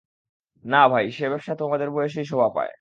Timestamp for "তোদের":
1.55-1.89